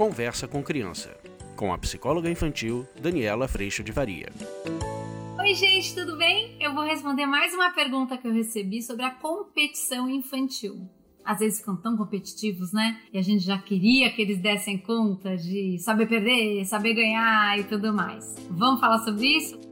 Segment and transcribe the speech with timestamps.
[0.00, 1.14] Conversa com Criança,
[1.54, 4.32] com a psicóloga infantil Daniela Freixo de Varia.
[5.38, 6.56] Oi, gente, tudo bem?
[6.58, 10.88] Eu vou responder mais uma pergunta que eu recebi sobre a competição infantil.
[11.22, 12.98] Às vezes ficam tão competitivos, né?
[13.12, 17.64] E a gente já queria que eles dessem conta de saber perder, saber ganhar e
[17.64, 18.36] tudo mais.
[18.48, 19.69] Vamos falar sobre isso?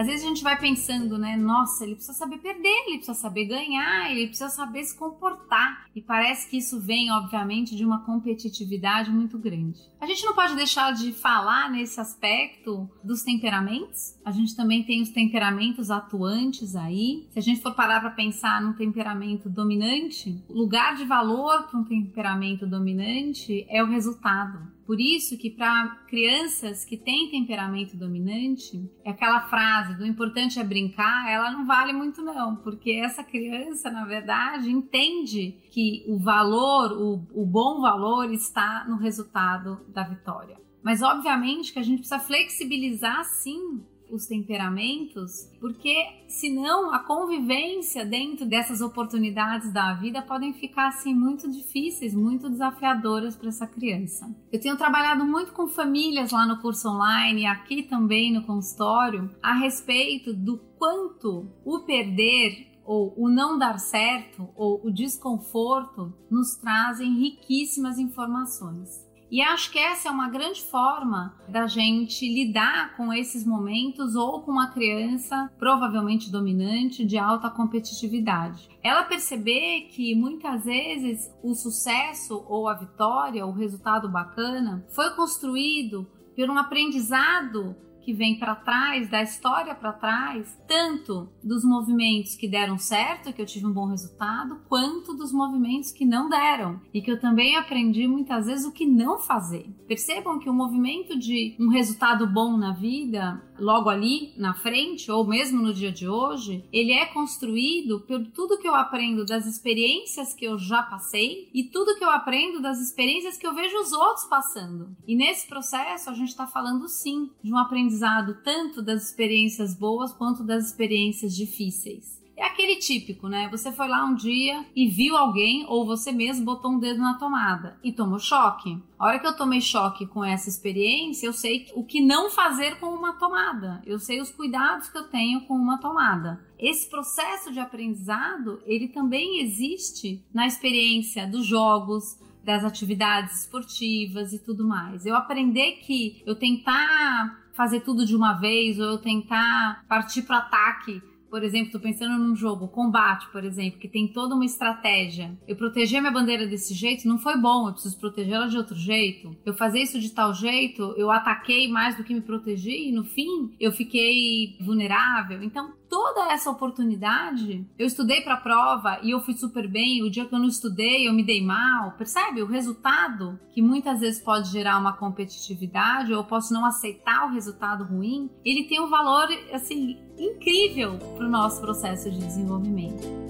[0.00, 1.36] Às vezes a gente vai pensando, né?
[1.36, 5.90] Nossa, ele precisa saber perder, ele precisa saber ganhar, ele precisa saber se comportar.
[5.94, 9.78] E parece que isso vem, obviamente, de uma competitividade muito grande.
[10.00, 14.18] A gente não pode deixar de falar nesse aspecto dos temperamentos.
[14.24, 17.28] A gente também tem os temperamentos atuantes aí.
[17.32, 21.78] Se a gente for parar para pensar num temperamento dominante, o lugar de valor para
[21.78, 24.79] um temperamento dominante é o resultado.
[24.90, 31.30] Por isso que para crianças que têm temperamento dominante, aquela frase do importante é brincar,
[31.30, 37.40] ela não vale muito não, porque essa criança, na verdade, entende que o valor, o,
[37.40, 40.56] o bom valor está no resultado da vitória.
[40.82, 43.80] Mas obviamente que a gente precisa flexibilizar sim
[44.12, 45.94] os temperamentos, porque
[46.28, 53.36] senão a convivência dentro dessas oportunidades da vida podem ficar assim muito difíceis, muito desafiadoras
[53.36, 54.28] para essa criança.
[54.52, 59.30] Eu tenho trabalhado muito com famílias lá no curso online e aqui também no consultório
[59.42, 66.56] a respeito do quanto o perder ou o não dar certo ou o desconforto nos
[66.56, 69.09] trazem riquíssimas informações.
[69.30, 74.42] E acho que essa é uma grande forma da gente lidar com esses momentos ou
[74.42, 78.68] com uma criança provavelmente dominante de alta competitividade.
[78.82, 86.10] Ela perceber que muitas vezes o sucesso ou a vitória, o resultado bacana, foi construído
[86.34, 87.76] por um aprendizado
[88.10, 93.40] que vem para trás, da história para trás, tanto dos movimentos que deram certo, que
[93.40, 97.56] eu tive um bom resultado, quanto dos movimentos que não deram e que eu também
[97.56, 99.72] aprendi muitas vezes o que não fazer.
[99.86, 105.26] Percebam que o movimento de um resultado bom na vida, logo ali na frente ou
[105.26, 110.34] mesmo no dia de hoje, ele é construído por tudo que eu aprendo das experiências
[110.34, 113.92] que eu já passei e tudo que eu aprendo das experiências que eu vejo os
[113.92, 114.96] outros passando.
[115.06, 120.12] E nesse processo a gente está falando sim de um aprendizado tanto das experiências boas
[120.12, 122.19] quanto das experiências difíceis.
[122.40, 123.50] É aquele típico, né?
[123.50, 127.18] Você foi lá um dia e viu alguém ou você mesmo botou um dedo na
[127.18, 128.82] tomada e tomou choque.
[128.98, 132.80] A hora que eu tomei choque com essa experiência, eu sei o que não fazer
[132.80, 133.82] com uma tomada.
[133.84, 136.40] Eu sei os cuidados que eu tenho com uma tomada.
[136.58, 144.38] Esse processo de aprendizado, ele também existe na experiência dos jogos, das atividades esportivas e
[144.38, 145.04] tudo mais.
[145.04, 150.38] Eu aprender que eu tentar fazer tudo de uma vez ou eu tentar partir para
[150.38, 155.38] ataque por exemplo, estou pensando num jogo, combate, por exemplo, que tem toda uma estratégia.
[155.46, 159.36] Eu proteger minha bandeira desse jeito não foi bom, eu preciso protegê-la de outro jeito.
[159.44, 163.04] Eu fazer isso de tal jeito, eu ataquei mais do que me protegi e no
[163.04, 165.42] fim eu fiquei vulnerável.
[165.42, 170.02] Então, toda essa oportunidade, eu estudei para a prova e eu fui super bem.
[170.02, 171.92] O dia que eu não estudei, eu me dei mal.
[171.92, 172.42] Percebe?
[172.42, 177.34] O resultado, que muitas vezes pode gerar uma competitividade, ou eu posso não aceitar o
[177.34, 183.20] resultado ruim, ele tem um valor, assim, incrível para o nosso processo de desenvolvimento.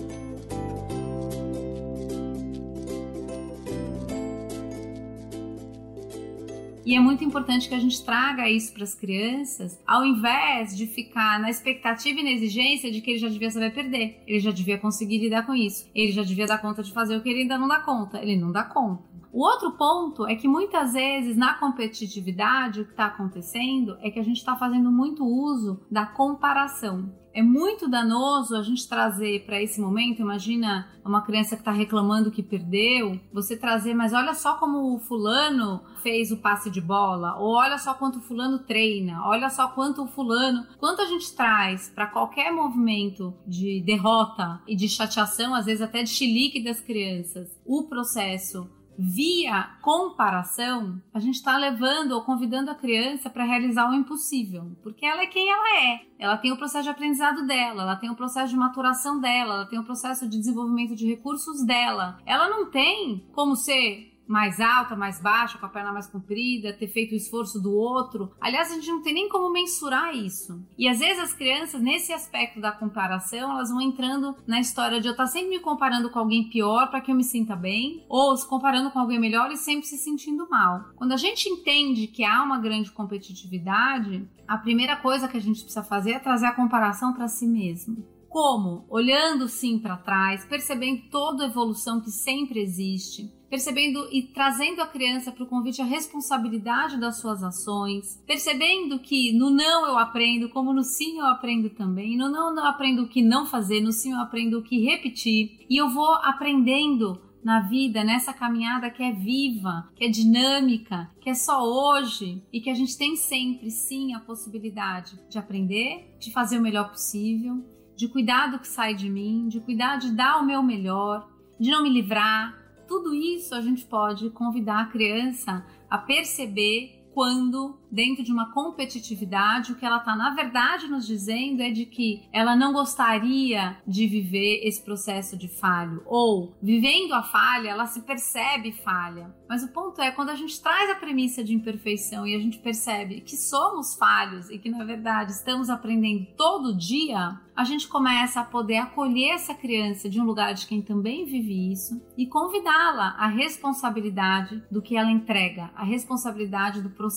[6.84, 10.88] E é muito importante que a gente traga isso para as crianças, ao invés de
[10.88, 14.50] ficar na expectativa e na exigência de que ele já devia saber perder, ele já
[14.50, 17.42] devia conseguir lidar com isso, ele já devia dar conta de fazer o que ele
[17.42, 19.09] ainda não dá conta, ele não dá conta.
[19.32, 24.18] O outro ponto é que muitas vezes na competitividade o que está acontecendo é que
[24.18, 27.14] a gente está fazendo muito uso da comparação.
[27.32, 30.20] É muito danoso a gente trazer para esse momento.
[30.20, 34.98] Imagina uma criança que está reclamando que perdeu, você trazer, mas olha só como o
[34.98, 39.69] fulano fez o passe de bola, ou olha só quanto o fulano treina, olha só
[39.69, 45.55] quanto o fulano, quanto a gente traz para qualquer movimento de derrota e de chateação,
[45.55, 52.12] às vezes até de chilique das crianças, o processo via comparação, a gente está levando
[52.12, 56.00] ou convidando a criança para realizar o impossível, porque ela é quem ela é.
[56.19, 59.66] Ela tem o processo de aprendizado dela, ela tem o processo de maturação dela, ela
[59.66, 62.19] tem o processo de desenvolvimento de recursos dela.
[62.26, 66.87] Ela não tem como ser mais alta, mais baixa, com a perna mais comprida, ter
[66.87, 68.31] feito o esforço do outro.
[68.41, 70.65] Aliás, a gente não tem nem como mensurar isso.
[70.79, 75.09] E às vezes as crianças, nesse aspecto da comparação, elas vão entrando na história de
[75.09, 78.37] eu estar sempre me comparando com alguém pior para que eu me sinta bem, ou
[78.37, 80.91] se comparando com alguém melhor e sempre se sentindo mal.
[80.94, 85.61] Quando a gente entende que há uma grande competitividade, a primeira coisa que a gente
[85.61, 88.06] precisa fazer é trazer a comparação para si mesmo.
[88.29, 88.87] Como?
[88.88, 94.87] Olhando sim para trás, percebendo toda a evolução que sempre existe, percebendo e trazendo a
[94.87, 100.49] criança para o convite à responsabilidade das suas ações, percebendo que no não eu aprendo,
[100.49, 103.93] como no sim eu aprendo também, no não eu aprendo o que não fazer, no
[103.93, 109.02] sim eu aprendo o que repetir, e eu vou aprendendo na vida, nessa caminhada que
[109.02, 113.70] é viva, que é dinâmica, que é só hoje e que a gente tem sempre,
[113.70, 117.64] sim, a possibilidade de aprender, de fazer o melhor possível,
[117.96, 121.70] de cuidar do que sai de mim, de cuidar de dar o meu melhor, de
[121.70, 122.59] não me livrar.
[122.90, 129.72] Tudo isso a gente pode convidar a criança a perceber quando, dentro de uma competitividade,
[129.72, 134.06] o que ela está, na verdade, nos dizendo é de que ela não gostaria de
[134.06, 136.02] viver esse processo de falho.
[136.06, 139.37] Ou, vivendo a falha, ela se percebe falha.
[139.46, 142.56] Mas o ponto é, quando a gente traz a premissa de imperfeição e a gente
[142.56, 148.40] percebe que somos falhos e que, na verdade, estamos aprendendo todo dia, a gente começa
[148.40, 153.14] a poder acolher essa criança de um lugar de quem também vive isso e convidá-la
[153.19, 157.09] à responsabilidade do que ela entrega, a responsabilidade do processo,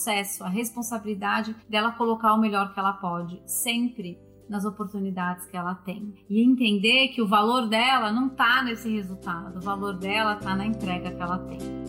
[0.44, 4.18] a responsabilidade dela colocar o melhor que ela pode, sempre
[4.48, 6.14] nas oportunidades que ela tem.
[6.28, 10.66] E entender que o valor dela não está nesse resultado, o valor dela está na
[10.66, 11.84] entrega que ela tem.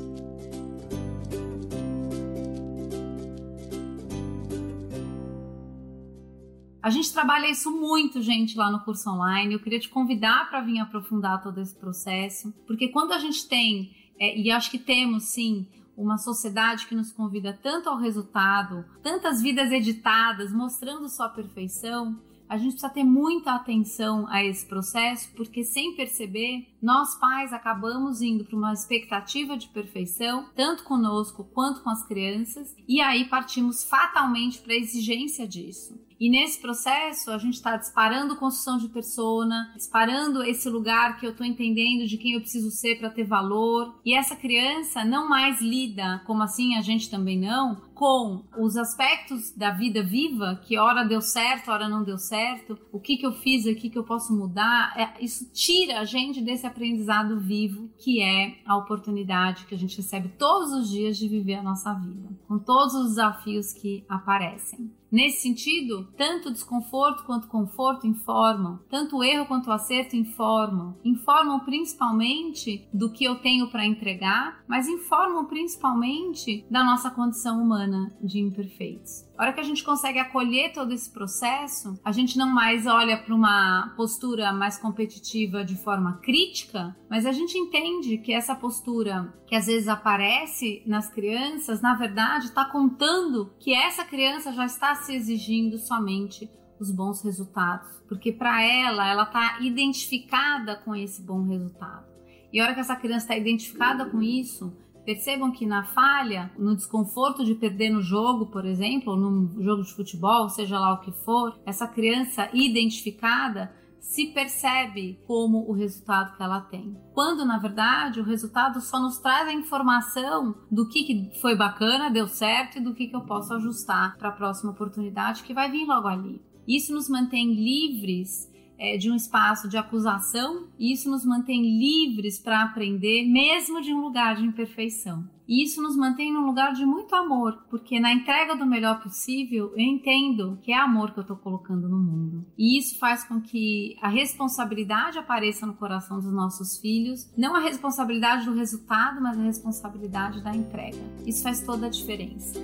[6.85, 9.55] A gente trabalha isso muito, gente, lá no curso online.
[9.55, 13.89] Eu queria te convidar para vir aprofundar todo esse processo, porque quando a gente tem,
[14.19, 15.67] é, e acho que temos sim,
[15.97, 22.57] uma sociedade que nos convida tanto ao resultado, tantas vidas editadas mostrando sua perfeição, a
[22.57, 28.45] gente precisa ter muita atenção a esse processo, porque sem perceber, nós pais acabamos indo
[28.45, 34.59] para uma expectativa de perfeição, tanto conosco quanto com as crianças, e aí partimos fatalmente
[34.59, 35.99] para a exigência disso.
[36.19, 41.31] E nesse processo, a gente está disparando construção de persona, disparando esse lugar que eu
[41.31, 43.99] estou entendendo de quem eu preciso ser para ter valor.
[44.05, 49.51] E essa criança não mais lida, como assim a gente também não, com os aspectos
[49.55, 53.31] da vida viva, que hora deu certo, hora não deu certo, o que, que eu
[53.31, 54.93] fiz aqui que eu posso mudar.
[54.97, 59.97] É, isso tira a gente desse aprendizado vivo, que é a oportunidade que a gente
[59.97, 64.91] recebe todos os dias de viver a nossa vida, com todos os desafios que aparecem.
[65.15, 70.93] Nesse sentido, tanto desconforto quanto conforto informam, tanto o erro quanto o acerto informam.
[71.05, 78.13] Informam principalmente do que eu tenho para entregar, mas informam principalmente da nossa condição humana
[78.21, 79.23] de imperfeitos.
[79.37, 83.17] A hora que a gente consegue acolher todo esse processo, a gente não mais olha
[83.17, 89.33] para uma postura mais competitiva de forma crítica, mas a gente entende que essa postura
[89.45, 94.91] que às vezes aparece nas crianças, na verdade, está contando que essa criança já está
[95.05, 96.49] se exigindo somente
[96.79, 102.05] os bons resultados, porque para ela, ela está identificada com esse bom resultado.
[102.51, 104.75] E a hora que essa criança está identificada com isso,
[105.05, 109.83] Percebam que na falha, no desconforto de perder no jogo, por exemplo, ou num jogo
[109.83, 113.71] de futebol, seja lá o que for, essa criança identificada
[114.05, 116.95] se percebe como o resultado que ela tem.
[117.13, 122.11] Quando, na verdade, o resultado só nos traz a informação do que, que foi bacana,
[122.11, 125.69] deu certo e do que, que eu posso ajustar para a próxima oportunidade que vai
[125.69, 126.41] vir logo ali.
[126.67, 132.39] Isso nos mantém livres é, de um espaço de acusação e isso nos mantém livres
[132.39, 135.23] para aprender, mesmo de um lugar de imperfeição.
[135.47, 139.71] E isso nos mantém num lugar de muito amor, porque na entrega do melhor possível
[139.75, 142.45] eu entendo que é amor que eu estou colocando no mundo.
[142.57, 147.59] E isso faz com que a responsabilidade apareça no coração dos nossos filhos, não a
[147.59, 150.97] responsabilidade do resultado, mas a responsabilidade da entrega.
[151.25, 152.59] Isso faz toda a diferença.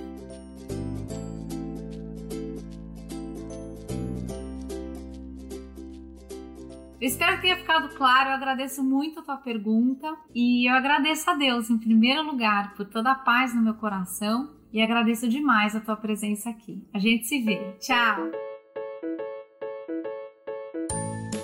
[7.02, 8.30] Eu espero que tenha ficado claro.
[8.30, 12.86] Eu agradeço muito a tua pergunta e eu agradeço a Deus, em primeiro lugar, por
[12.86, 16.80] toda a paz no meu coração e agradeço demais a tua presença aqui.
[16.94, 17.58] A gente se vê.
[17.80, 18.30] Tchau!